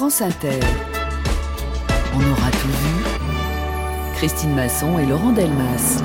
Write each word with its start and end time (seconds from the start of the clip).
France 0.00 0.22
Inter. 0.22 0.58
On 2.14 2.32
aura 2.32 2.50
tout 2.52 2.68
vu. 2.68 4.14
Christine 4.16 4.54
Masson 4.54 4.98
et 4.98 5.04
Laurent 5.04 5.30
Delmas. 5.30 6.02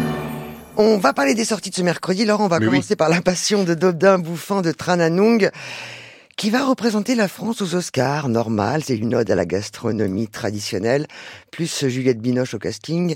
On 0.75 0.97
va 0.97 1.13
parler 1.13 1.33
des 1.33 1.45
sorties 1.45 1.69
de 1.69 1.75
ce 1.75 1.81
mercredi. 1.81 2.25
Laurent, 2.25 2.43
on 2.43 2.49
va 2.49 2.59
commencer 2.59 2.97
par 2.97 3.07
La 3.07 3.21
Passion 3.21 3.63
de 3.63 3.73
Dodin 3.73 4.19
bouffant 4.19 4.61
de 4.61 4.73
Trananung 4.73 5.49
qui 6.35 6.49
va 6.49 6.65
représenter 6.65 7.15
la 7.15 7.29
France 7.29 7.61
aux 7.61 7.73
Oscars. 7.73 8.27
Normal, 8.27 8.83
c'est 8.83 8.97
une 8.97 9.15
ode 9.15 9.31
à 9.31 9.35
la 9.35 9.45
gastronomie 9.45 10.27
traditionnelle, 10.27 11.07
plus 11.49 11.87
Juliette 11.87 12.19
Binoche 12.19 12.53
au 12.53 12.59
casting. 12.59 13.15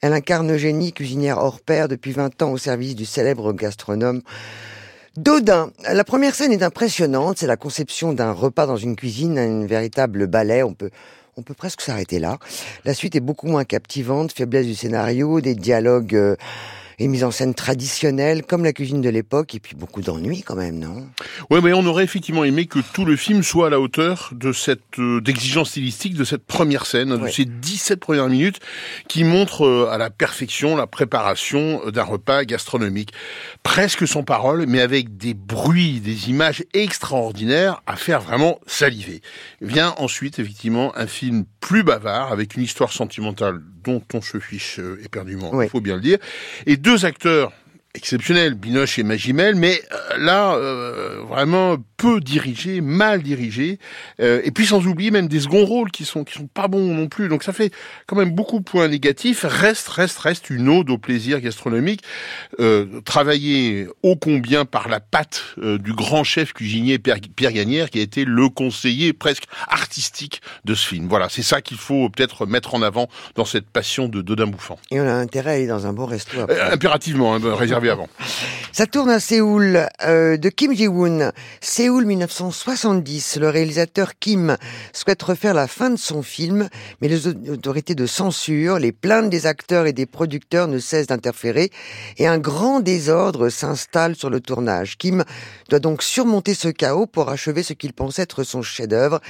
Elle 0.00 0.12
incarne 0.12 0.52
Eugénie, 0.52 0.92
cuisinière 0.92 1.38
hors 1.38 1.60
pair 1.60 1.88
depuis 1.88 2.12
20 2.12 2.40
ans 2.42 2.52
au 2.52 2.56
service 2.56 2.94
du 2.94 3.04
célèbre 3.04 3.52
gastronome 3.52 4.22
Dodin. 5.20 5.70
La 5.92 6.02
première 6.02 6.34
scène 6.34 6.50
est 6.50 6.62
impressionnante. 6.62 7.36
C'est 7.36 7.46
la 7.46 7.58
conception 7.58 8.14
d'un 8.14 8.32
repas 8.32 8.66
dans 8.66 8.78
une 8.78 8.96
cuisine, 8.96 9.38
un 9.38 9.66
véritable 9.66 10.26
ballet. 10.26 10.62
On 10.62 10.72
peut, 10.72 10.88
on 11.36 11.42
peut 11.42 11.52
presque 11.52 11.82
s'arrêter 11.82 12.18
là. 12.18 12.38
La 12.86 12.94
suite 12.94 13.14
est 13.16 13.20
beaucoup 13.20 13.46
moins 13.46 13.64
captivante. 13.64 14.32
Faiblesse 14.32 14.64
du 14.64 14.74
scénario, 14.74 15.42
des 15.42 15.54
dialogues 15.54 16.14
euh, 16.14 16.36
et 17.00 17.08
mise 17.08 17.24
en 17.24 17.30
scène 17.30 17.54
traditionnelle, 17.54 18.44
comme 18.44 18.62
la 18.62 18.74
cuisine 18.74 19.00
de 19.00 19.08
l'époque, 19.08 19.54
et 19.54 19.58
puis 19.58 19.74
beaucoup 19.74 20.02
d'ennuis 20.02 20.42
quand 20.42 20.54
même, 20.54 20.78
non? 20.78 21.08
Ouais, 21.48 21.62
mais 21.62 21.72
on 21.72 21.86
aurait 21.86 22.04
effectivement 22.04 22.44
aimé 22.44 22.66
que 22.66 22.78
tout 22.92 23.06
le 23.06 23.16
film 23.16 23.42
soit 23.42 23.68
à 23.68 23.70
la 23.70 23.80
hauteur 23.80 24.30
de 24.32 24.52
cette 24.52 24.98
euh, 24.98 25.22
d'exigence 25.22 25.70
stylistique 25.70 26.14
de 26.14 26.24
cette 26.24 26.44
première 26.44 26.84
scène, 26.84 27.16
de 27.16 27.28
ces 27.28 27.46
17 27.46 28.00
premières 28.00 28.28
minutes 28.28 28.60
qui 29.08 29.24
montrent 29.24 29.66
euh, 29.66 29.88
à 29.90 29.96
la 29.96 30.10
perfection 30.10 30.76
la 30.76 30.86
préparation 30.86 31.80
d'un 31.90 32.04
repas 32.04 32.44
gastronomique, 32.44 33.14
presque 33.62 34.06
sans 34.06 34.22
parole, 34.22 34.66
mais 34.68 34.82
avec 34.82 35.16
des 35.16 35.32
bruits, 35.32 36.00
des 36.00 36.28
images 36.28 36.64
extraordinaires 36.74 37.82
à 37.86 37.96
faire 37.96 38.20
vraiment 38.20 38.60
saliver. 38.66 39.22
Vient 39.62 39.94
ensuite 39.96 40.38
effectivement 40.38 40.94
un 40.98 41.06
film 41.06 41.46
plus 41.60 41.82
bavard 41.82 42.30
avec 42.30 42.56
une 42.56 42.62
histoire 42.62 42.92
sentimentale 42.92 43.62
dont 43.84 44.02
on 44.14 44.20
se 44.20 44.38
fiche 44.38 44.78
euh, 44.78 45.00
éperdument, 45.04 45.62
il 45.62 45.68
faut 45.68 45.80
bien 45.80 45.96
le 45.96 46.02
dire, 46.02 46.18
et 46.66 46.76
deux 46.76 47.04
acteurs 47.04 47.52
exceptionnels, 47.94 48.54
Binoche 48.54 48.98
et 48.98 49.02
Magimel, 49.02 49.56
mais 49.56 49.80
euh, 49.92 50.18
là, 50.18 50.54
euh, 50.54 51.22
vraiment 51.28 51.76
peu 51.96 52.20
dirigé, 52.20 52.80
mal 52.80 53.22
dirigé, 53.22 53.78
euh, 54.20 54.40
et 54.44 54.52
puis 54.52 54.64
sans 54.64 54.86
oublier 54.86 55.10
même 55.10 55.28
des 55.28 55.40
seconds 55.40 55.64
rôles 55.64 55.90
qui 55.90 56.04
sont 56.04 56.24
qui 56.24 56.34
sont 56.34 56.46
pas 56.46 56.68
bons 56.68 56.94
non 56.94 57.08
plus. 57.08 57.28
Donc 57.28 57.42
ça 57.42 57.52
fait 57.52 57.72
quand 58.06 58.16
même 58.16 58.30
beaucoup 58.30 58.58
de 58.60 58.64
points 58.64 58.88
négatifs. 58.88 59.44
Reste, 59.46 59.88
reste, 59.88 60.18
reste 60.18 60.50
une 60.50 60.68
ode 60.68 60.88
au 60.88 60.98
plaisir 60.98 61.40
gastronomique, 61.40 62.02
euh, 62.60 63.00
travaillé 63.04 63.88
ô 64.02 64.16
combien 64.16 64.64
par 64.64 64.88
la 64.88 65.00
patte 65.00 65.42
du 65.58 65.92
grand 65.92 66.24
chef 66.24 66.52
cuisinier 66.52 66.98
Pierre, 66.98 67.18
Pierre 67.34 67.52
Gagnère, 67.52 67.90
qui 67.90 67.98
a 67.98 68.02
été 68.02 68.24
le 68.24 68.48
conseiller 68.48 69.12
presque 69.12 69.44
artistique 69.68 70.40
de 70.64 70.74
ce 70.74 70.86
film. 70.86 71.08
Voilà, 71.08 71.28
c'est 71.28 71.42
ça 71.42 71.60
qu'il 71.60 71.76
faut 71.76 72.08
peut-être 72.08 72.46
mettre 72.46 72.74
en 72.74 72.82
avant 72.82 73.08
dans 73.34 73.44
cette 73.44 73.68
passion 73.68 74.08
de 74.08 74.22
Dodin 74.22 74.46
Bouffant. 74.46 74.78
Et 74.90 75.00
on 75.00 75.06
a 75.06 75.12
intérêt 75.12 75.50
à 75.50 75.54
aller 75.54 75.66
dans 75.66 75.86
un 75.86 75.92
bon 75.92 76.06
resto. 76.06 76.36
impérativement, 76.70 77.34
hein, 77.34 77.40
réservé 77.54 77.79
Ça 78.72 78.86
tourne 78.86 79.10
à 79.10 79.20
Séoul 79.20 79.88
de 80.02 80.48
Kim 80.48 80.74
Ji-woon. 80.74 81.32
Séoul 81.60 82.04
1970, 82.04 83.38
le 83.40 83.48
réalisateur 83.48 84.12
Kim 84.18 84.56
souhaite 84.92 85.22
refaire 85.22 85.54
la 85.54 85.66
fin 85.66 85.90
de 85.90 85.96
son 85.96 86.22
film, 86.22 86.68
mais 87.00 87.08
les 87.08 87.26
autorités 87.26 87.94
de 87.94 88.06
censure, 88.06 88.78
les 88.78 88.92
plaintes 88.92 89.30
des 89.30 89.46
acteurs 89.46 89.86
et 89.86 89.92
des 89.92 90.06
producteurs 90.06 90.68
ne 90.68 90.78
cessent 90.78 91.08
d'interférer 91.08 91.70
et 92.18 92.26
un 92.26 92.38
grand 92.38 92.80
désordre 92.80 93.48
s'installe 93.48 94.16
sur 94.16 94.30
le 94.30 94.40
tournage. 94.40 94.98
Kim 94.98 95.24
doit 95.68 95.80
donc 95.80 96.02
surmonter 96.02 96.54
ce 96.54 96.68
chaos 96.68 97.06
pour 97.06 97.28
achever 97.28 97.62
ce 97.62 97.72
qu'il 97.72 97.92
pense 97.92 98.18
être 98.18 98.44
son 98.44 98.62
chef-d'œuvre. 98.62 99.20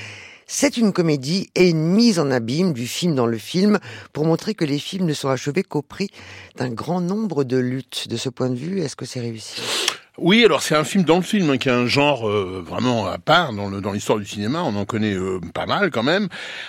C'est 0.53 0.77
une 0.77 0.93
comédie 0.93 1.48
et 1.55 1.70
une 1.70 1.93
mise 1.93 2.19
en 2.19 2.29
abîme 2.33 2.73
du 2.73 2.89
film 2.89 3.15
dans 3.15 3.27
le 3.27 3.39
film 3.39 3.79
pour 4.12 4.25
montrer 4.25 4.55
que 4.55 4.65
les 4.65 4.81
films 4.81 5.07
ne 5.07 5.12
sont 5.12 5.29
achevés 5.29 5.62
qu'au 5.62 5.81
prix 5.81 6.11
d'un 6.57 6.70
grand 6.70 7.01
nombre 7.01 7.45
de 7.45 7.57
luttes. 7.57 8.09
De 8.09 8.17
ce 8.17 8.31
point 8.31 8.51
de 8.51 8.57
vue, 8.57 8.80
est-ce 8.80 8.97
que 8.97 9.07
c'est 9.07 9.20
réussi? 9.20 9.63
Oui, 10.23 10.45
alors 10.45 10.61
c'est 10.61 10.74
un 10.74 10.85
film 10.85 11.05
dans 11.05 11.17
le 11.17 11.23
film 11.23 11.48
hein, 11.48 11.57
qui 11.57 11.70
a 11.70 11.77
un 11.77 11.86
genre 11.86 12.29
euh, 12.29 12.63
vraiment 12.67 13.07
à 13.07 13.17
part 13.17 13.55
dans 13.55 13.92
l'histoire 13.92 14.19
du 14.19 14.27
cinéma. 14.27 14.63
On 14.63 14.77
en 14.77 14.85
connaît 14.85 15.14
euh, 15.14 15.41
pas 15.55 15.64
mal 15.64 15.91
quand 15.91 16.02
même. 16.02 16.29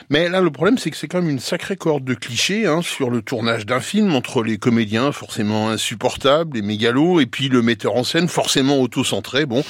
Mais 0.09 0.29
là, 0.29 0.39
le 0.39 0.51
problème, 0.51 0.77
c'est 0.77 0.89
que 0.89 0.95
c'est 0.95 1.09
quand 1.09 1.21
même 1.21 1.29
une 1.29 1.39
sacrée 1.39 1.75
corde 1.75 2.05
de 2.05 2.13
clichés 2.13 2.65
hein, 2.65 2.81
sur 2.81 3.09
le 3.09 3.21
tournage 3.21 3.65
d'un 3.65 3.81
film 3.81 4.15
entre 4.15 4.41
les 4.41 4.57
comédiens 4.57 5.11
forcément 5.11 5.69
insupportables, 5.69 6.55
les 6.55 6.61
mégalos, 6.61 7.19
et 7.19 7.25
puis 7.25 7.49
le 7.49 7.61
metteur 7.61 7.95
en 7.95 8.05
scène 8.05 8.29
forcément 8.29 8.79
auto-centré. 8.79 9.45
Bon, 9.45 9.65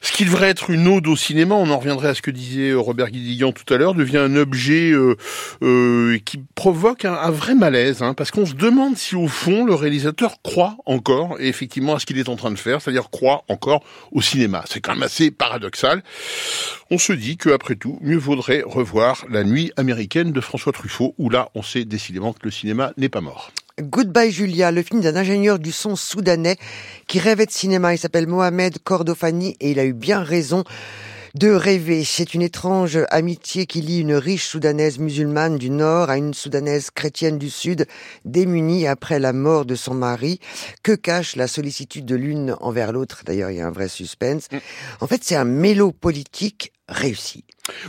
ce 0.00 0.12
qui 0.12 0.24
devrait 0.24 0.48
être 0.48 0.70
une 0.70 0.86
ode 0.88 1.06
au 1.06 1.16
cinéma, 1.16 1.54
on 1.54 1.70
en 1.70 1.78
reviendrait 1.78 2.08
à 2.08 2.14
ce 2.14 2.22
que 2.22 2.30
disait 2.30 2.72
Robert 2.74 3.10
Guédiguian 3.10 3.52
tout 3.52 3.72
à 3.72 3.76
l'heure, 3.76 3.94
devient 3.94 4.18
un 4.18 4.36
objet 4.36 4.92
euh, 4.92 6.18
qui 6.24 6.40
provoque 6.54 7.04
un, 7.04 7.14
un 7.14 7.30
vrai 7.30 7.54
malaise, 7.54 8.02
hein, 8.02 8.14
parce 8.14 8.30
qu'on 8.30 8.46
se 8.46 8.54
demande 8.54 8.96
si 8.96 9.16
au 9.16 9.28
fond 9.28 9.64
le 9.64 9.74
réalisateur 9.74 10.42
croit 10.42 10.76
encore, 10.86 11.36
et 11.40 11.48
effectivement, 11.48 11.94
à 11.94 11.98
ce 11.98 12.06
qu'il 12.06 12.18
est 12.18 12.28
en 12.28 12.36
train 12.36 12.50
de 12.50 12.58
faire, 12.58 12.80
c'est-à-dire 12.80 13.10
croit 13.10 13.44
encore 13.48 13.84
au 14.12 14.22
cinéma. 14.22 14.64
C'est 14.68 14.80
quand 14.80 14.94
même 14.94 15.02
assez 15.02 15.30
paradoxal. 15.30 16.02
On 16.90 16.98
se 16.98 17.12
dit 17.12 17.36
que 17.36 17.50
après 17.50 17.74
tout, 17.74 17.98
mieux 18.00 18.16
vaudrait 18.16 18.62
revoir 18.64 19.24
La 19.30 19.44
Nuit 19.44 19.72
américaine 19.76 20.32
de 20.32 20.40
François 20.40 20.72
Truffaut, 20.72 21.14
où 21.18 21.30
là, 21.30 21.50
on 21.54 21.62
sait 21.62 21.84
décidément 21.84 22.32
que 22.32 22.40
le 22.44 22.50
cinéma 22.50 22.92
n'est 22.96 23.08
pas 23.08 23.20
mort. 23.20 23.52
Goodbye 23.80 24.32
Julia, 24.32 24.72
le 24.72 24.82
film 24.82 25.00
d'un 25.00 25.14
ingénieur 25.14 25.60
du 25.60 25.70
son 25.70 25.94
soudanais 25.94 26.56
qui 27.06 27.20
rêvait 27.20 27.46
de 27.46 27.50
cinéma. 27.52 27.94
Il 27.94 27.98
s'appelle 27.98 28.26
Mohamed 28.26 28.78
Kordofani 28.82 29.56
et 29.60 29.70
il 29.70 29.78
a 29.78 29.84
eu 29.84 29.92
bien 29.92 30.20
raison 30.20 30.64
de 31.34 31.50
rêver. 31.50 32.02
C'est 32.02 32.34
une 32.34 32.42
étrange 32.42 32.98
amitié 33.10 33.66
qui 33.66 33.80
lie 33.80 34.00
une 34.00 34.14
riche 34.14 34.46
soudanaise 34.46 34.98
musulmane 34.98 35.58
du 35.58 35.70
Nord 35.70 36.10
à 36.10 36.16
une 36.16 36.34
soudanaise 36.34 36.90
chrétienne 36.90 37.38
du 37.38 37.50
Sud, 37.50 37.86
démunie 38.24 38.88
après 38.88 39.20
la 39.20 39.32
mort 39.32 39.64
de 39.64 39.76
son 39.76 39.94
mari. 39.94 40.40
Que 40.82 40.92
cache 40.92 41.36
la 41.36 41.46
sollicitude 41.46 42.04
de 42.04 42.16
l'une 42.16 42.56
envers 42.60 42.92
l'autre? 42.92 43.22
D'ailleurs, 43.24 43.50
il 43.50 43.58
y 43.58 43.60
a 43.60 43.66
un 43.66 43.72
vrai 43.72 43.88
suspense. 43.88 44.48
Mm. 44.50 44.56
En 45.00 45.06
fait, 45.06 45.22
c'est 45.22 45.36
un 45.36 45.44
mélo 45.44 45.92
politique 45.92 46.72
réussi. 46.88 47.44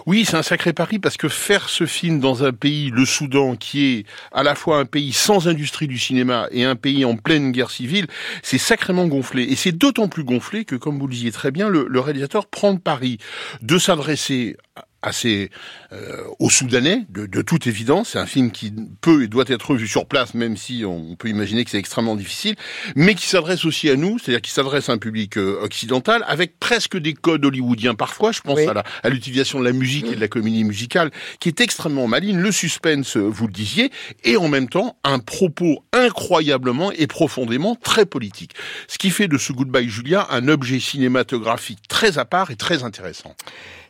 Oui, 0.05 0.25
c'est 0.25 0.35
un 0.35 0.43
sacré 0.43 0.73
pari 0.73 0.99
parce 0.99 1.15
que 1.15 1.29
faire 1.29 1.69
ce 1.69 1.85
film 1.85 2.19
dans 2.19 2.43
un 2.43 2.51
pays, 2.51 2.91
le 2.91 3.05
Soudan, 3.05 3.55
qui 3.55 3.85
est 3.85 4.05
à 4.33 4.43
la 4.43 4.55
fois 4.55 4.77
un 4.77 4.85
pays 4.85 5.13
sans 5.13 5.47
industrie 5.47 5.87
du 5.87 5.97
cinéma 5.97 6.47
et 6.51 6.65
un 6.65 6.75
pays 6.75 7.05
en 7.05 7.15
pleine 7.15 7.51
guerre 7.51 7.71
civile, 7.71 8.07
c'est 8.43 8.57
sacrément 8.57 9.07
gonflé. 9.07 9.43
Et 9.43 9.55
c'est 9.55 9.71
d'autant 9.71 10.09
plus 10.09 10.23
gonflé 10.23 10.65
que, 10.65 10.75
comme 10.75 10.99
vous 10.99 11.07
le 11.07 11.13
disiez 11.13 11.31
très 11.31 11.51
bien, 11.51 11.69
le, 11.69 11.85
le 11.87 11.99
réalisateur 11.99 12.45
prend 12.45 12.73
le 12.73 12.79
pari 12.79 13.19
de 13.61 13.77
s'adresser 13.77 14.57
assez 15.01 15.49
euh, 15.93 16.23
aux 16.39 16.49
Soudanais, 16.49 17.05
de, 17.09 17.25
de, 17.25 17.41
toute 17.41 17.67
évidence. 17.67 18.09
C'est 18.09 18.19
un 18.19 18.25
film 18.25 18.51
qui 18.51 18.73
peut 19.01 19.23
et 19.23 19.27
doit 19.27 19.45
être 19.47 19.75
vu 19.75 19.87
sur 19.87 20.05
place, 20.05 20.33
même 20.33 20.57
si 20.57 20.83
on 20.85 21.15
peut 21.15 21.29
imaginer 21.29 21.63
que 21.63 21.71
c'est 21.71 21.77
extrêmement 21.77 22.15
difficile, 22.15 22.55
mais 22.95 23.15
qui 23.15 23.25
s'adresse 23.25 23.65
aussi 23.65 23.89
à 23.89 23.95
nous, 23.95 24.19
c'est-à-dire 24.19 24.41
qui 24.41 24.51
s'adresse 24.51 24.89
à 24.89 24.93
un 24.93 24.97
public 24.97 25.37
euh, 25.37 25.59
occidental, 25.61 26.23
avec 26.27 26.59
presque 26.59 26.97
des 26.97 27.13
codes 27.13 27.45
hollywoodiens 27.45 27.95
parfois. 27.95 28.31
Je 28.31 28.41
pense 28.41 28.59
à 29.03 29.09
l'utilisation 29.09 29.59
de 29.59 29.65
la 29.65 29.71
musique 29.71 30.07
et 30.07 30.15
de 30.15 30.21
la 30.21 30.27
comédie 30.27 30.63
musicale, 30.63 31.11
qui 31.39 31.49
est 31.49 31.61
extrêmement 31.61 32.07
maligne, 32.07 32.37
le 32.37 32.51
suspense, 32.51 33.17
euh, 33.17 33.21
vous 33.21 33.47
le 33.47 33.53
disiez, 33.53 33.91
et 34.23 34.37
en 34.37 34.47
même 34.47 34.69
temps 34.69 34.97
un 35.03 35.19
propos 35.19 35.83
incroyablement 35.93 36.91
et 36.91 37.07
profondément 37.07 37.75
très 37.75 38.05
politique. 38.05 38.53
Ce 38.87 38.97
qui 38.97 39.09
fait 39.09 39.27
de 39.27 39.37
ce 39.37 39.53
Goodbye 39.53 39.89
Julia 39.89 40.27
un 40.29 40.47
objet 40.47 40.79
cinématographique 40.79 41.87
très 41.87 42.17
à 42.17 42.25
part 42.25 42.51
et 42.51 42.55
très 42.55 42.83
intéressant. 42.83 43.35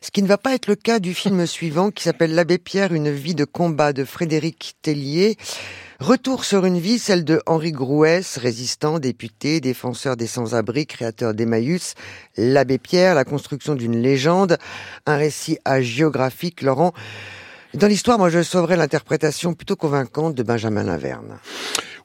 Ce 0.02 0.12
qui 0.12 0.24
ne 0.24 0.28
va 0.28 0.38
pas 0.38 0.54
être 0.54 0.68
le 0.68 0.76
cas 0.76 1.00
du 1.00 1.14
film 1.14 1.46
suivant 1.46 1.92
qui 1.92 2.04
s'appelle 2.04 2.34
L'abbé 2.34 2.58
Pierre, 2.58 2.94
une 2.94 3.12
vie 3.12 3.36
de 3.36 3.46
combat 3.46 3.94
de 3.94 4.06
Frédéric 4.06 4.76
Tellier. 4.82 5.38
Retour 6.00 6.46
sur 6.46 6.66
une 6.66 6.80
vie, 6.80 6.98
celle 6.98 7.26
de 7.26 7.42
Henri 7.46 7.74
Grouès, 7.74 8.38
résistant, 8.38 9.00
député, 9.00 9.60
défenseur 9.60 10.16
des 10.16 10.28
sans-abri, 10.28 10.86
créateur 10.86 11.34
d'Emmaüs, 11.34 11.96
l'abbé 12.38 12.78
Pierre, 12.78 13.16
la 13.16 13.26
construction 13.26 13.76
d'une 13.76 14.02
légende, 14.02 14.58
un 15.06 15.18
récit 15.18 15.58
géographique, 15.82 16.62
Laurent. 16.62 16.94
Dans 17.74 17.88
l'histoire, 17.88 18.18
moi, 18.18 18.30
je 18.30 18.42
sauverais 18.42 18.78
l'interprétation 18.78 19.54
plutôt 19.54 19.76
convaincante 19.76 20.36
de 20.36 20.44
Benjamin 20.44 20.84
Laverne. 20.84 21.40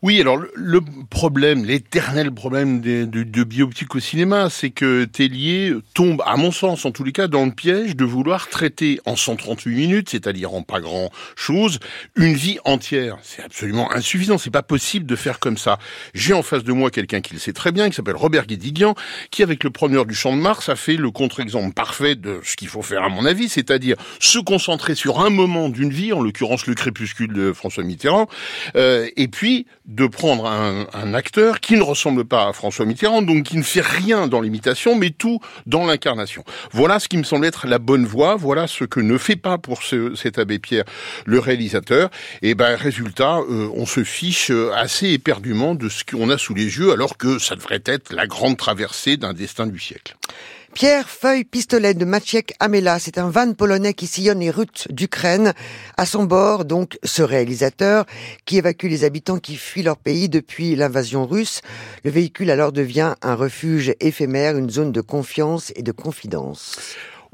Oui, 0.04 0.20
alors 0.20 0.36
le 0.54 0.80
problème, 1.08 1.64
l'éternel 1.64 2.30
problème 2.30 2.82
de, 2.82 3.44
biopic 3.44 3.94
au 3.94 4.00
cinéma, 4.00 4.50
c'est 4.50 4.68
que 4.68 5.06
Tellier 5.06 5.72
tombe, 5.94 6.22
à 6.26 6.36
mon 6.36 6.52
sens 6.52 6.84
en 6.84 6.90
tous 6.90 7.04
les 7.04 7.12
cas, 7.12 7.26
dans 7.26 7.46
le 7.46 7.52
piège 7.52 7.96
de 7.96 8.04
vouloir 8.04 8.50
traiter 8.50 9.00
en 9.06 9.16
138 9.16 9.74
minutes, 9.74 10.10
c'est-à-dire 10.10 10.52
en 10.52 10.60
pas 10.60 10.80
grand 10.80 11.10
chose, 11.36 11.78
une 12.16 12.34
vie 12.34 12.58
entière. 12.66 13.16
C'est 13.22 13.42
absolument 13.42 13.90
insuffisant, 13.92 14.36
c'est 14.36 14.50
pas 14.50 14.62
possible 14.62 15.06
de 15.06 15.16
faire 15.16 15.38
comme 15.38 15.56
ça. 15.56 15.78
J'ai 16.12 16.34
en 16.34 16.42
face 16.42 16.64
de 16.64 16.72
moi 16.74 16.90
quelqu'un 16.90 17.22
qui 17.22 17.32
le 17.32 17.40
sait 17.40 17.54
très 17.54 17.72
bien, 17.72 17.88
qui 17.88 17.96
s'appelle 17.96 18.16
Robert 18.16 18.46
Guédiguian, 18.46 18.94
qui 19.30 19.42
avec 19.42 19.64
le 19.64 19.70
preneur 19.70 20.04
du 20.04 20.14
Champ 20.14 20.36
de 20.36 20.42
Mars 20.42 20.68
a 20.68 20.76
fait 20.76 20.96
le 20.96 21.10
contre-exemple 21.12 21.72
parfait 21.72 22.14
de 22.14 22.40
ce 22.44 22.56
qu'il 22.56 22.68
faut 22.68 22.82
faire 22.82 23.04
à 23.04 23.08
mon 23.08 23.24
avis, 23.24 23.48
c'est-à-dire 23.48 23.96
se 24.20 24.38
concentrer 24.38 24.96
sur 24.96 25.20
un 25.20 25.30
moment 25.30 25.70
d'une 25.70 25.88
vie, 25.88 26.12
en 26.12 26.20
l'occurrence 26.20 26.66
le 26.66 26.74
crépuscule 26.74 27.32
de 27.32 27.54
François 27.54 27.84
Mitterrand, 27.84 28.28
euh, 28.76 29.08
et 29.16 29.28
puis 29.28 29.66
de 29.94 30.06
prendre 30.08 30.46
un, 30.46 30.86
un, 30.92 31.14
acteur 31.14 31.60
qui 31.60 31.76
ne 31.76 31.82
ressemble 31.82 32.24
pas 32.24 32.48
à 32.48 32.52
François 32.52 32.84
Mitterrand, 32.84 33.22
donc 33.22 33.44
qui 33.44 33.56
ne 33.56 33.62
fait 33.62 33.80
rien 33.80 34.26
dans 34.26 34.40
l'imitation, 34.40 34.96
mais 34.96 35.10
tout 35.10 35.40
dans 35.66 35.86
l'incarnation. 35.86 36.42
Voilà 36.72 36.98
ce 36.98 37.06
qui 37.06 37.16
me 37.16 37.22
semble 37.22 37.46
être 37.46 37.68
la 37.68 37.78
bonne 37.78 38.04
voie, 38.04 38.34
voilà 38.34 38.66
ce 38.66 38.84
que 38.84 38.98
ne 38.98 39.16
fait 39.18 39.36
pas 39.36 39.56
pour 39.56 39.82
ce, 39.82 40.16
cet 40.16 40.38
abbé 40.38 40.58
Pierre 40.58 40.84
le 41.26 41.38
réalisateur. 41.38 42.10
Et 42.42 42.54
ben 42.54 42.74
résultat, 42.74 43.38
euh, 43.38 43.68
on 43.74 43.86
se 43.86 44.02
fiche 44.02 44.50
assez 44.74 45.10
éperdument 45.10 45.76
de 45.76 45.88
ce 45.88 46.02
qu'on 46.04 46.28
a 46.28 46.38
sous 46.38 46.54
les 46.54 46.76
yeux, 46.76 46.92
alors 46.92 47.16
que 47.16 47.38
ça 47.38 47.54
devrait 47.54 47.82
être 47.84 48.12
la 48.12 48.26
grande 48.26 48.56
traversée 48.56 49.16
d'un 49.16 49.32
destin 49.32 49.66
du 49.66 49.78
siècle. 49.78 50.16
Pierre 50.74 51.08
Feuille 51.08 51.44
Pistolet 51.44 51.94
de 51.94 52.04
Maciek 52.04 52.52
Amela, 52.58 52.98
c'est 52.98 53.18
un 53.18 53.30
van 53.30 53.52
polonais 53.52 53.94
qui 53.94 54.08
sillonne 54.08 54.40
les 54.40 54.50
routes 54.50 54.88
d'Ukraine. 54.90 55.52
À 55.96 56.04
son 56.04 56.24
bord, 56.24 56.64
donc, 56.64 56.98
ce 57.04 57.22
réalisateur 57.22 58.06
qui 58.44 58.58
évacue 58.58 58.86
les 58.86 59.04
habitants 59.04 59.38
qui 59.38 59.54
fuient 59.54 59.84
leur 59.84 59.96
pays 59.96 60.28
depuis 60.28 60.74
l'invasion 60.74 61.26
russe. 61.26 61.60
Le 62.02 62.10
véhicule 62.10 62.50
alors 62.50 62.72
devient 62.72 63.14
un 63.22 63.36
refuge 63.36 63.94
éphémère, 64.00 64.58
une 64.58 64.68
zone 64.68 64.90
de 64.90 65.00
confiance 65.00 65.72
et 65.76 65.82
de 65.82 65.92
confidence. 65.92 66.76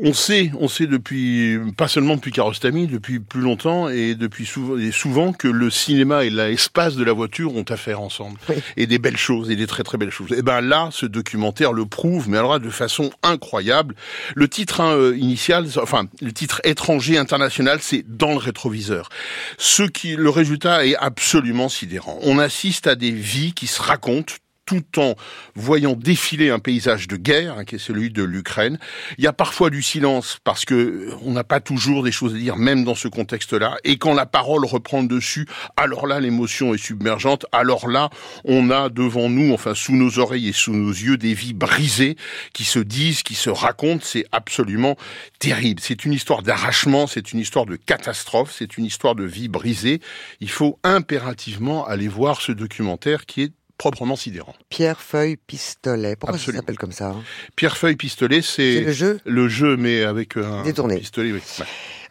On 0.03 0.15
sait, 0.15 0.51
on 0.59 0.67
sait 0.69 0.87
depuis, 0.87 1.59
pas 1.77 1.87
seulement 1.87 2.17
depuis 2.17 2.33
Carostami, 2.33 2.87
depuis 2.87 3.21
plus 3.21 3.43
longtemps 3.43 3.89
et 3.91 4.15
depuis 4.15 4.47
souvent, 4.47 4.79
et 4.79 4.93
souvent 4.93 5.33
que 5.35 5.47
le 5.47 5.69
cinéma 5.69 6.25
et 6.25 6.31
l'espace 6.31 6.97
de 6.97 7.05
la 7.05 7.13
voiture 7.13 7.55
ont 7.55 7.65
à 7.69 7.77
faire 7.77 8.01
ensemble. 8.01 8.39
Et 8.79 8.87
des 8.87 8.99
belles 8.99 9.19
choses, 9.19 9.51
et 9.51 9.57
des 9.57 9.67
très 9.67 9.83
très 9.83 9.99
belles 9.99 10.11
choses. 10.11 10.33
Et 10.33 10.41
ben 10.41 10.63
là, 10.63 10.89
ce 10.91 11.05
documentaire 11.05 11.75
le 11.75 11.85
prouve, 11.85 12.31
mais 12.31 12.39
alors 12.39 12.59
de 12.59 12.71
façon 12.71 13.11
incroyable. 13.23 13.95
Le 14.35 14.49
titre 14.49 14.81
hein, 14.81 14.95
euh, 14.95 15.17
initial, 15.19 15.67
enfin, 15.83 16.07
le 16.23 16.33
titre 16.33 16.61
étranger 16.65 17.19
international, 17.19 17.79
c'est 17.83 18.05
dans 18.09 18.33
le 18.33 18.39
rétroviseur. 18.39 19.11
Ce 19.59 19.83
qui, 19.83 20.17
le 20.17 20.31
résultat 20.31 20.87
est 20.87 20.97
absolument 20.97 21.69
sidérant. 21.69 22.19
On 22.23 22.39
assiste 22.39 22.87
à 22.87 22.95
des 22.95 23.11
vies 23.11 23.53
qui 23.53 23.67
se 23.67 23.83
racontent 23.83 24.35
tout 24.71 25.01
en 25.01 25.17
voyant 25.57 25.95
défiler 25.95 26.51
un 26.51 26.61
paysage 26.61 27.09
de 27.09 27.17
guerre, 27.17 27.59
hein, 27.59 27.65
qui 27.65 27.75
est 27.75 27.79
celui 27.79 28.11
de 28.11 28.23
l'Ukraine. 28.23 28.79
Il 29.19 29.25
y 29.25 29.27
a 29.27 29.33
parfois 29.33 29.69
du 29.69 29.83
silence 29.83 30.39
parce 30.45 30.65
que 30.65 30.75
euh, 30.75 31.15
on 31.23 31.33
n'a 31.33 31.43
pas 31.43 31.59
toujours 31.59 32.05
des 32.05 32.13
choses 32.13 32.35
à 32.35 32.39
dire, 32.39 32.57
même 32.57 32.85
dans 32.85 32.95
ce 32.95 33.09
contexte-là. 33.09 33.79
Et 33.83 33.97
quand 33.97 34.15
la 34.15 34.27
parole 34.27 34.65
reprend 34.65 35.03
dessus, 35.03 35.49
alors 35.77 36.07
là, 36.07 36.21
l'émotion 36.21 36.73
est 36.73 36.79
submergente. 36.79 37.47
Alors 37.51 37.89
là, 37.89 38.11
on 38.45 38.71
a 38.71 38.91
devant 38.91 39.29
nous, 39.29 39.53
enfin 39.53 39.75
sous 39.75 39.97
nos 39.97 40.21
oreilles 40.21 40.49
et 40.49 40.53
sous 40.53 40.73
nos 40.73 40.91
yeux, 40.91 41.17
des 41.17 41.35
vies 41.35 41.55
brisées 41.55 42.17
qui 42.53 42.63
se 42.63 42.79
disent, 42.79 43.25
qui 43.25 43.35
se 43.35 43.51
racontent. 43.51 44.05
C'est 44.05 44.27
absolument 44.31 44.97
terrible. 45.41 45.81
C'est 45.83 46.05
une 46.05 46.13
histoire 46.13 46.43
d'arrachement, 46.43 47.09
c'est 47.09 47.33
une 47.33 47.41
histoire 47.41 47.67
de 47.67 47.75
catastrophe, 47.75 48.55
c'est 48.57 48.79
une 48.79 48.85
histoire 48.85 49.17
de 49.17 49.25
vie 49.25 49.49
brisée. 49.49 50.01
Il 50.41 50.51
faut 50.51 50.79
impérativement 50.85 51.85
aller 51.87 52.07
voir 52.07 52.41
ce 52.41 52.53
documentaire 52.53 53.27
qui 53.27 53.43
est 53.43 53.53
proprement 53.81 54.15
sidérant. 54.15 54.55
Pierre 54.69 55.01
Feuille 55.01 55.39
Pistolet. 55.39 56.15
Pourquoi 56.15 56.39
ça 56.39 56.53
s'appelle 56.53 56.77
comme 56.77 56.93
ça 56.93 57.13
hein 57.13 57.23
Pierre 57.57 57.79
Feuille 57.79 57.97
Pistolet, 57.97 58.43
c'est 58.43 58.83
le 58.83 58.93
jeu. 58.93 59.21
Le 59.25 59.49
jeu, 59.49 59.79
mais 59.79 60.03
avec 60.05 60.37
un 60.37 60.63
Détourné. 60.65 60.99
pistolet. 60.99 61.33
Oui. 61.33 61.41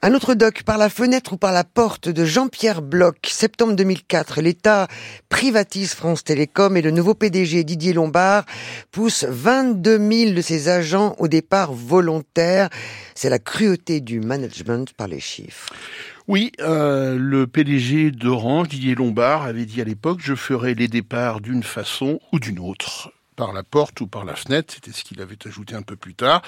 Un 0.01 0.16
autre 0.16 0.33
doc, 0.33 0.63
par 0.63 0.80
la 0.80 0.89
fenêtre 0.89 1.33
ou 1.33 1.38
par 1.38 1.51
la 1.51 1.63
porte 1.63 2.10
de 2.10 2.25
Jean-Pierre 2.25 2.81
Bloch, 2.81 3.18
septembre 3.27 3.74
2004, 3.75 4.42
l'État 4.42 4.88
privatise 5.27 5.94
France 5.94 6.24
Télécom 6.24 6.75
et 6.75 6.81
le 6.81 6.89
nouveau 6.89 7.13
PDG 7.13 7.63
Didier 7.63 7.94
Lombard 7.94 8.45
pousse 8.92 9.25
22 9.30 9.98
000 9.98 10.31
de 10.31 10.42
ses 10.42 10.69
agents 10.69 11.15
au 11.19 11.27
départ 11.27 11.74
volontaire. 11.74 12.69
C'est 13.13 13.30
la 13.30 13.39
cruauté 13.39 14.00
du 14.00 14.22
management 14.22 14.92
par 14.94 15.07
les 15.07 15.19
chiffres. 15.19 15.68
Oui, 16.30 16.52
euh, 16.60 17.18
le 17.18 17.48
PDG 17.48 18.12
d'Orange, 18.12 18.68
Didier 18.68 18.94
Lombard, 18.94 19.46
avait 19.46 19.66
dit 19.66 19.81
à 19.81 19.84
l'époque, 19.84 20.20
je 20.22 20.36
ferai 20.36 20.76
les 20.76 20.88
départs 20.88 21.42
d'une 21.42 21.64
façon 21.64 22.20
ou 22.31 22.40
d'une 22.40 22.60
autre 22.60 23.12
par 23.39 23.53
la 23.53 23.63
porte 23.63 24.01
ou 24.01 24.07
par 24.07 24.25
la 24.25 24.36
fenêtre, 24.36 24.74
c'était 24.74 24.91
ce 24.91 25.06
qu'il 25.06 25.21
avait 25.21 25.38
ajouté 25.47 25.74
un 25.74 25.81
peu 25.81 25.95
plus 25.95 26.13
tard. 26.13 26.41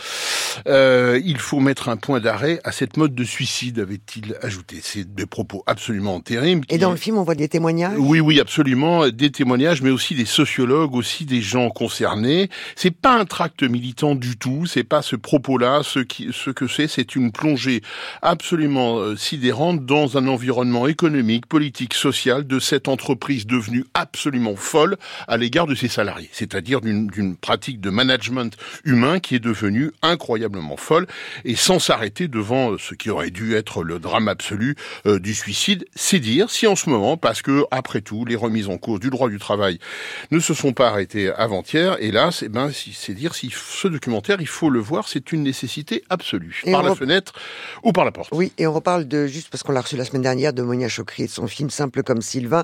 Euh, 0.68 1.22
il 1.24 1.38
faut 1.38 1.62
mettre 1.62 1.88
un 1.88 1.96
point 1.96 2.20
d'arrêt 2.20 2.60
à 2.66 2.74
cette 2.74 2.98
mode 2.98 3.16
de 3.16 3.24
suicide, 3.24 3.80
avait-il 3.80 4.36
ajouté. 4.42 4.80
C'est 4.84 5.16
des 5.16 5.26
propos 5.26 5.64
absolument 5.68 6.20
terribles. 6.20 6.66
Et 6.68 6.78
dans 6.78 6.92
le 6.92 6.98
film, 6.98 7.18
on 7.18 7.24
voit 7.24 7.36
des 7.36 7.48
témoignages? 7.48 7.96
Oui, 7.98 8.20
oui, 8.20 8.42
absolument, 8.42 9.08
des 9.08 9.32
témoignages, 9.32 9.82
mais 9.82 9.90
aussi 9.90 10.16
des 10.16 10.26
sociologues, 10.26 10.94
aussi 10.94 11.24
des 11.24 11.42
gens 11.42 11.70
concernés. 11.70 12.50
C'est 12.76 12.92
pas 12.92 13.18
un 13.18 13.24
tract 13.24 13.64
militant 13.64 14.14
du 14.14 14.36
tout, 14.36 14.66
c'est 14.66 14.84
pas 14.84 15.02
ce 15.02 15.16
propos-là. 15.16 15.84
Ce, 15.84 16.00
qui, 16.00 16.32
ce 16.34 16.50
que 16.50 16.68
c'est, 16.68 16.90
c'est 16.90 17.16
une 17.16 17.32
plongée 17.32 17.82
absolument 18.22 18.98
euh, 18.98 19.16
sidérante 19.16 19.86
dans 19.86 20.18
un 20.18 20.28
environnement 20.28 20.88
économique, 20.88 21.46
politique, 21.46 21.94
social 21.94 22.46
de 22.46 22.60
cette 22.60 22.90
entreprise 22.90 23.48
devenue 23.48 23.86
absolument 23.94 24.58
folle 24.58 24.98
à 25.30 25.38
l'égard 25.38 25.68
de 25.68 25.76
ses 25.76 25.88
salariés. 25.88 26.30
C'est-à-dire 26.34 26.81
d'une 26.82 27.36
pratique 27.36 27.80
de 27.80 27.90
management 27.90 28.56
humain 28.84 29.20
qui 29.20 29.36
est 29.36 29.40
devenue 29.40 29.92
incroyablement 30.02 30.78
folle 30.78 31.08
et 31.46 31.56
sans 31.56 31.80
s'arrêter 31.80 32.28
devant 32.28 32.72
euh, 32.72 32.78
ce 32.78 32.94
qui 32.96 33.10
aurait 33.10 33.32
dû 33.32 33.56
être 33.56 33.84
le 33.84 34.00
drame 34.00 34.28
absolu 34.28 34.76
euh, 35.06 35.20
du 35.20 35.34
suicide. 35.34 35.86
C'est 35.96 36.20
dire 36.20 36.50
si 36.50 36.68
en 36.68 36.76
ce 36.76 36.90
moment, 36.90 37.18
parce 37.18 37.42
que 37.42 37.66
après 37.72 38.02
tout, 38.02 38.26
les 38.26 38.36
remises 38.36 38.70
en 38.70 38.78
cause 38.78 39.00
du 39.00 39.10
droit 39.10 39.30
du 39.30 39.40
travail 39.40 39.80
ne 40.32 40.40
se 40.40 40.54
sont 40.54 40.74
pas 40.74 40.88
arrêtées 40.90 41.32
avant-hier, 41.32 41.98
hélas, 42.00 42.44
eh 42.44 42.50
ben, 42.50 42.72
c'est 42.72 43.14
dire 43.14 43.36
si 43.36 43.52
ce 43.54 43.88
documentaire, 43.88 44.42
il 44.42 44.48
faut 44.48 44.70
le 44.70 44.80
voir, 44.80 45.08
c'est 45.08 45.32
une 45.32 45.44
nécessité 45.44 46.04
absolue, 46.10 46.62
par 46.66 46.84
la 46.84 46.96
fenêtre 46.96 47.34
ou 47.84 47.92
par 47.92 48.06
la 48.06 48.12
porte. 48.12 48.30
Oui, 48.32 48.52
et 48.58 48.68
on 48.68 48.74
reparle 48.74 49.08
de, 49.08 49.28
juste 49.28 49.50
parce 49.50 49.64
qu'on 49.64 49.72
l'a 49.72 49.82
reçu 49.82 49.96
la 49.96 50.06
semaine 50.06 50.22
dernière, 50.22 50.54
de 50.54 50.62
Monia 50.62 50.88
Chokri 50.88 51.24
et 51.24 51.28
de 51.28 51.32
son 51.32 51.48
film 51.48 51.70
Simple 51.70 52.04
comme 52.04 52.22
Sylvain, 52.22 52.64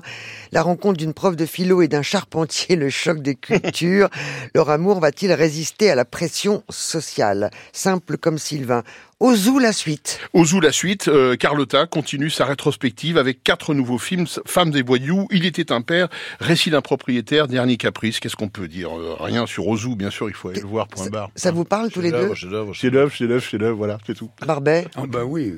la 0.52 0.62
rencontre 0.62 0.98
d'une 0.98 1.14
prof 1.14 1.36
de 1.36 1.46
philo 1.46 1.82
et 1.82 1.88
d'un 1.88 2.02
charpentier, 2.02 2.76
le 2.76 2.90
choc 2.90 3.20
des 3.20 3.34
cultures. 3.34 4.07
Leur 4.54 4.70
amour 4.70 5.00
va-t-il 5.00 5.32
résister 5.32 5.90
à 5.90 5.94
la 5.94 6.04
pression 6.04 6.62
sociale? 6.68 7.50
Simple 7.72 8.18
comme 8.18 8.38
Sylvain. 8.38 8.82
Ozu 9.20 9.58
la 9.60 9.72
suite. 9.72 10.20
Ozu 10.32 10.60
la 10.60 10.70
suite, 10.70 11.08
euh, 11.08 11.34
Carlotta 11.34 11.86
continue 11.86 12.30
sa 12.30 12.44
rétrospective 12.44 13.18
avec 13.18 13.42
quatre 13.42 13.74
nouveaux 13.74 13.98
films, 13.98 14.26
Femmes 14.46 14.70
des 14.70 14.82
voyous, 14.82 15.26
Il 15.32 15.44
était 15.44 15.72
un 15.72 15.80
père, 15.80 16.08
Récit 16.38 16.70
d'un 16.70 16.82
propriétaire, 16.82 17.48
Dernier 17.48 17.76
caprice. 17.78 18.20
Qu'est-ce 18.20 18.36
qu'on 18.36 18.48
peut 18.48 18.68
dire 18.68 18.96
euh, 18.96 19.16
Rien 19.18 19.46
sur 19.46 19.66
Ozu, 19.66 19.96
bien 19.96 20.10
sûr, 20.10 20.28
il 20.28 20.36
faut 20.36 20.50
aller 20.50 20.60
le 20.60 20.68
voir, 20.68 20.86
point 20.86 21.08
barre. 21.08 21.30
Ça 21.34 21.50
vous 21.50 21.64
parle 21.64 21.90
tous 21.90 22.00
les 22.00 22.12
deux? 22.12 22.32
Chez 22.34 22.46
l'œuvre, 22.46 22.72
chez 22.74 22.90
l'œuvre, 22.90 23.12
chez 23.12 23.58
l'œuvre, 23.58 23.76
voilà, 23.76 23.98
c'est 24.06 24.14
tout. 24.14 24.30
Barbet? 24.46 24.86
Ah 24.94 25.02
bah 25.08 25.24
oui. 25.24 25.56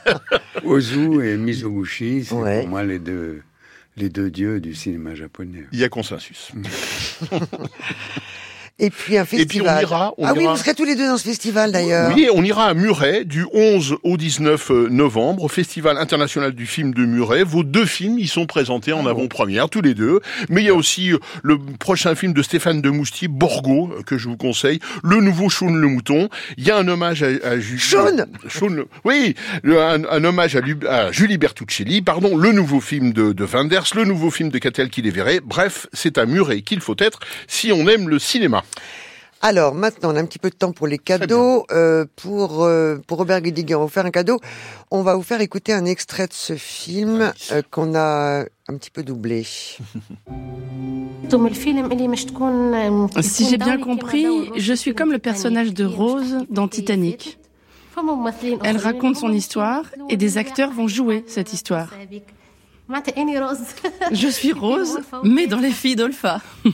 Ozu 0.64 1.22
et 1.26 1.36
Mizoguchi, 1.36 2.24
c'est 2.24 2.34
pour 2.34 2.68
moi 2.68 2.84
les 2.84 2.98
deux 2.98 3.42
les 3.96 4.08
deux 4.08 4.30
dieux 4.30 4.60
du 4.60 4.74
cinéma 4.74 5.14
japonais. 5.14 5.66
Il 5.72 5.78
y 5.78 5.84
a 5.84 5.88
consensus. 5.88 6.52
Et 8.80 8.90
puis 8.90 9.16
un 9.16 9.24
festival. 9.24 9.42
Et 9.42 9.46
puis 9.46 9.60
on 9.60 9.80
ira, 9.80 10.14
on 10.18 10.24
ah 10.24 10.30
ira... 10.30 10.36
oui, 10.36 10.46
vous 10.46 10.56
serez 10.56 10.74
tous 10.74 10.84
les 10.84 10.96
deux 10.96 11.06
dans 11.06 11.16
ce 11.16 11.22
festival 11.22 11.70
d'ailleurs. 11.70 12.12
Oui, 12.12 12.28
on 12.34 12.42
ira 12.42 12.66
à 12.66 12.74
Muret 12.74 13.24
du 13.24 13.46
11 13.52 13.98
au 14.02 14.16
19 14.16 14.70
novembre 14.90 15.44
au 15.44 15.48
Festival 15.48 15.96
international 15.96 16.52
du 16.52 16.66
film 16.66 16.92
de 16.92 17.04
Muret. 17.04 17.44
Vos 17.44 17.62
deux 17.62 17.86
films 17.86 18.18
y 18.18 18.26
sont 18.26 18.46
présentés 18.46 18.92
en 18.92 19.06
avant-première, 19.06 19.68
tous 19.68 19.80
les 19.80 19.94
deux. 19.94 20.18
Mais 20.48 20.62
il 20.62 20.66
y 20.66 20.70
a 20.70 20.74
aussi 20.74 21.12
euh, 21.12 21.18
le 21.44 21.56
prochain 21.78 22.16
film 22.16 22.32
de 22.32 22.42
Stéphane 22.42 22.82
de 22.82 22.90
Moustier, 22.90 23.28
Borgo, 23.28 23.92
euh, 23.92 24.02
que 24.02 24.18
je 24.18 24.28
vous 24.28 24.36
conseille. 24.36 24.80
Le 25.04 25.20
nouveau 25.20 25.48
Shaun 25.48 25.76
le 25.76 25.86
Mouton. 25.86 26.28
Il 26.56 26.66
y 26.66 26.72
a 26.72 26.76
un 26.76 26.88
hommage 26.88 27.22
à, 27.22 27.28
à 27.44 27.60
Julie... 27.60 27.78
Shaun 27.78 28.26
Shaun 28.48 28.86
Oui, 29.04 29.36
un, 29.64 30.04
un 30.04 30.24
hommage 30.24 30.56
à, 30.56 30.60
à, 30.88 31.12
Julie 31.12 31.38
Bertuccelli, 31.38 32.02
pardon. 32.02 32.36
Le 32.36 32.50
nouveau 32.50 32.80
film 32.80 33.12
de, 33.12 33.32
de 33.32 33.44
Wenders, 33.44 33.94
le 33.94 34.04
nouveau 34.04 34.32
film 34.32 34.48
de 34.48 34.58
Catel 34.58 34.90
qui 34.90 35.00
les 35.00 35.10
verrait. 35.10 35.40
Bref, 35.44 35.86
c'est 35.92 36.18
à 36.18 36.26
Muret 36.26 36.62
qu'il 36.62 36.80
faut 36.80 36.96
être 36.98 37.20
si 37.46 37.70
on 37.70 37.86
aime 37.86 38.08
le 38.08 38.18
cinéma. 38.18 38.63
Alors 39.44 39.74
maintenant, 39.74 40.12
on 40.12 40.16
a 40.16 40.20
un 40.20 40.24
petit 40.24 40.38
peu 40.38 40.48
de 40.48 40.54
temps 40.54 40.72
pour 40.72 40.86
les 40.86 40.96
cadeaux. 40.96 41.66
Euh, 41.70 42.06
pour 42.16 42.64
euh, 42.64 42.96
pour 43.06 43.18
Robert 43.18 43.42
Guédiguer, 43.42 43.74
on 43.74 43.80
va 43.80 43.84
vous 43.84 43.90
faire 43.90 44.06
un 44.06 44.10
cadeau. 44.10 44.40
On 44.90 45.02
va 45.02 45.14
vous 45.16 45.22
faire 45.22 45.42
écouter 45.42 45.74
un 45.74 45.84
extrait 45.84 46.26
de 46.26 46.32
ce 46.32 46.54
film 46.54 47.30
euh, 47.52 47.60
qu'on 47.70 47.94
a 47.94 48.44
un 48.68 48.76
petit 48.78 48.90
peu 48.90 49.02
doublé. 49.02 49.46
Si 53.22 53.48
j'ai 53.48 53.56
bien 53.58 53.78
compris, 53.78 54.26
je 54.56 54.72
suis 54.72 54.94
comme 54.94 55.10
le 55.10 55.18
personnage 55.18 55.72
de 55.74 55.84
Rose 55.84 56.38
dans 56.50 56.68
Titanic. 56.68 57.38
Elle 58.62 58.76
raconte 58.76 59.16
son 59.16 59.32
histoire 59.32 59.84
et 60.08 60.16
des 60.16 60.38
acteurs 60.38 60.70
vont 60.70 60.88
jouer 60.88 61.24
cette 61.26 61.52
histoire. 61.52 61.92
Je 64.12 64.28
suis 64.28 64.52
Rose, 64.52 64.98
mais 65.22 65.46
dans 65.46 65.58
les 65.58 65.70
filles 65.70 65.96
d'Olpha. 65.96 66.40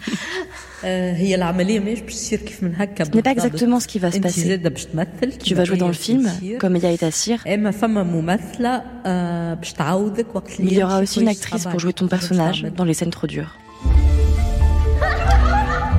Ce 3.04 3.10
n'est 3.16 3.22
pas 3.22 3.30
exactement 3.32 3.80
ce 3.80 3.86
qui 3.86 3.98
va 3.98 4.10
se 4.10 4.18
passer. 4.18 4.60
Tu 5.38 5.54
vas 5.54 5.64
jouer 5.64 5.76
dans 5.76 5.88
le 5.88 5.92
film, 5.92 6.30
comme 6.58 6.74
Eya 6.76 6.90
et 6.90 6.98
Tassir. 6.98 7.42
Il 10.58 10.72
y 10.72 10.82
aura 10.82 11.00
aussi 11.00 11.20
une 11.20 11.28
actrice 11.28 11.66
pour 11.66 11.78
jouer 11.78 11.92
ton 11.92 12.08
personnage 12.08 12.66
dans 12.74 12.84
les 12.84 12.94
scènes 12.94 13.10
trop 13.10 13.26
dures. 13.26 13.56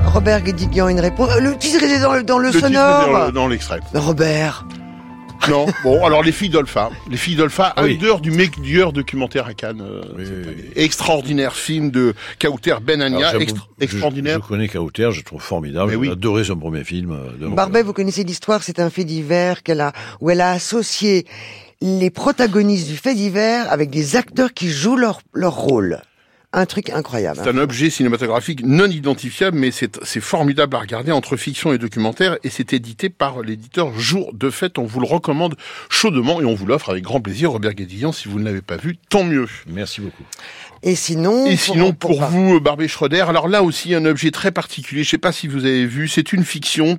Robert 0.06 0.42
Guédiguian, 0.42 0.88
une 0.88 1.00
réponse. 1.00 1.30
Le 1.40 1.56
titre 1.56 1.82
est 1.84 2.00
dans, 2.00 2.20
dans 2.22 2.38
le, 2.38 2.50
le 2.50 2.60
sonore. 2.60 3.04
Titre 3.04 3.08
est 3.08 3.12
dans, 3.12 3.30
dans 3.30 3.48
l'extrait. 3.48 3.80
Robert. 3.94 4.66
Non. 5.48 5.66
Bon, 5.82 6.04
alors 6.04 6.22
les 6.22 6.32
filles 6.32 6.48
d'Olpha. 6.48 6.90
Les 7.10 7.16
filles 7.16 7.36
d'Olpha, 7.36 7.72
ah, 7.76 7.84
du 8.20 8.30
meilleur 8.30 8.92
documentaire 8.92 9.46
à 9.46 9.54
Cannes. 9.54 9.82
Euh, 9.82 10.44
extraordinaire 10.76 11.54
film 11.54 11.90
de 11.90 12.14
Kauter 12.38 12.76
Benania. 12.82 13.32
extraordinaire. 13.80 14.40
Je, 14.42 14.48
connais 14.48 14.68
Kauter, 14.68 15.10
je 15.12 15.22
trouve 15.22 15.42
formidable. 15.42 15.98
J'ai 16.02 16.10
adoré 16.10 16.44
son 16.44 16.56
premier 16.56 16.84
film. 16.84 17.12
Euh, 17.12 17.48
Barbet, 17.48 17.82
vous 17.82 17.92
connaissez 17.92 18.24
l'histoire, 18.24 18.62
c'est 18.62 18.78
un 18.80 18.90
fait 18.90 19.04
divers 19.04 19.62
qu'elle 19.62 19.80
a, 19.80 19.92
où 20.20 20.30
elle 20.30 20.40
a 20.40 20.52
associé 20.52 21.26
les 21.80 22.10
protagonistes 22.10 22.88
du 22.88 22.96
fait 22.96 23.14
divers 23.14 23.70
avec 23.70 23.90
des 23.90 24.16
acteurs 24.16 24.52
qui 24.54 24.68
jouent 24.70 24.96
leur, 24.96 25.20
leur 25.34 25.54
rôle 25.54 26.00
un 26.52 26.66
truc 26.66 26.90
incroyable. 26.90 27.40
C'est 27.42 27.50
un 27.50 27.58
objet 27.58 27.90
cinématographique 27.90 28.64
non 28.64 28.86
identifiable, 28.86 29.58
mais 29.58 29.70
c'est 29.70 30.20
formidable 30.20 30.76
à 30.76 30.80
regarder 30.80 31.12
entre 31.12 31.36
fiction 31.36 31.72
et 31.72 31.78
documentaire, 31.78 32.36
et 32.44 32.50
c'est 32.50 32.72
édité 32.72 33.08
par 33.08 33.40
l'éditeur 33.42 33.98
Jour 33.98 34.32
de 34.34 34.50
Fête. 34.50 34.78
On 34.78 34.84
vous 34.84 35.00
le 35.00 35.06
recommande 35.06 35.56
chaudement 35.88 36.40
et 36.40 36.44
on 36.44 36.54
vous 36.54 36.66
l'offre 36.66 36.90
avec 36.90 37.04
grand 37.04 37.20
plaisir. 37.20 37.52
Robert 37.52 37.74
Guédillan, 37.74 38.12
si 38.12 38.28
vous 38.28 38.38
ne 38.38 38.44
l'avez 38.44 38.62
pas 38.62 38.76
vu, 38.76 38.96
tant 39.08 39.24
mieux. 39.24 39.48
Merci 39.66 40.00
beaucoup. 40.00 40.24
Et 40.84 40.96
sinon, 40.96 41.46
et 41.46 41.56
sinon 41.56 41.92
pour, 41.92 42.20
vous, 42.24 42.60
Barbé 42.60 42.88
Schroeder, 42.88 43.24
alors 43.28 43.46
là 43.46 43.62
aussi 43.62 43.94
un 43.94 44.04
objet 44.04 44.32
très 44.32 44.50
particulier. 44.50 45.04
Je 45.04 45.10
sais 45.10 45.18
pas 45.18 45.30
si 45.30 45.46
vous 45.46 45.64
avez 45.64 45.86
vu, 45.86 46.08
c'est 46.08 46.32
une 46.32 46.44
fiction, 46.44 46.98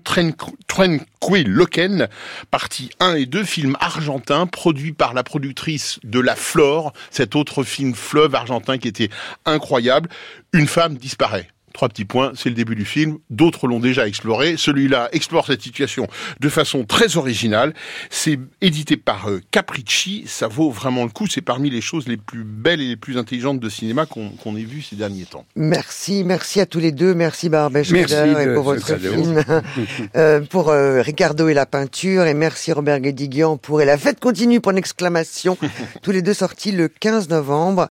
Tranquil 0.68 1.50
Loken, 1.50 2.08
partie 2.50 2.92
1 3.02 3.16
et 3.16 3.26
2, 3.26 3.44
film 3.44 3.76
argentin 3.82 4.48
produit 4.48 4.94
par 4.94 5.14
la 5.14 5.24
productrice 5.24 6.00
de 6.06 6.20
La 6.20 6.36
Flore, 6.36 6.94
cet 7.12 7.36
autre 7.36 7.64
film 7.64 7.94
fleuve 7.94 8.36
argentin 8.36 8.78
qui 8.78 8.88
était 8.88 9.10
incroyable. 9.46 10.10
Une 10.54 10.68
femme 10.68 10.96
disparaît. 10.96 11.50
Trois 11.74 11.90
petits 11.90 12.06
points, 12.06 12.32
c'est 12.36 12.50
le 12.50 12.56
début 12.56 12.76
du 12.76 12.86
film. 12.86 13.18
D'autres 13.30 13.68
l'ont 13.68 13.80
déjà 13.80 14.08
exploré. 14.08 14.56
Celui-là 14.58 15.10
explore 15.12 15.48
cette 15.48 15.62
situation 15.62 16.08
de 16.40 16.50
façon 16.50 16.86
très 16.86 17.18
originale. 17.18 17.74
C'est 18.10 18.40
édité 18.62 18.96
par 18.96 19.30
euh, 19.30 19.42
Capricci. 19.52 20.24
Ça 20.28 20.48
vaut 20.48 20.70
vraiment 20.70 21.04
le 21.04 21.10
coup. 21.10 21.28
C'est 21.28 21.42
parmi 21.42 21.70
les 21.70 21.82
choses 21.82 22.08
les 22.08 22.18
plus 22.18 22.44
belles 22.44 22.82
et 22.82 22.88
les 22.88 22.96
plus 22.96 23.18
intelligentes 23.18 23.60
de 23.60 23.70
cinéma 23.70 24.06
qu'on 24.06 24.56
ait 24.56 24.64
vues 24.64 24.84
ces 24.84 24.96
derniers 24.96 25.26
temps. 25.26 25.46
Merci, 25.56 26.24
merci 26.24 26.60
à 26.60 26.66
tous 26.66 26.80
les 26.80 26.92
deux. 26.92 27.14
Merci 27.14 27.50
Barbet 27.50 27.84
Schröder 27.84 28.54
pour 28.54 28.64
votre 28.64 28.98
film, 28.98 29.44
euh, 30.16 30.42
pour 30.42 30.70
euh, 30.70 31.02
Ricardo 31.02 31.48
et 31.48 31.54
la 31.54 31.66
peinture, 31.66 32.26
et 32.26 32.34
merci 32.34 32.72
Robert 32.72 33.00
Guédiguian 33.00 33.58
pour 33.58 33.82
Et 33.82 33.86
la 33.86 33.98
fête 33.98 34.20
continue 34.20 34.62
pour 34.62 34.72
une 34.72 34.78
exclamation. 34.78 35.58
tous 36.02 36.12
les 36.12 36.22
deux 36.22 36.34
sortis 36.34 36.72
le 36.72 36.88
15 36.88 37.30
novembre. 37.30 37.82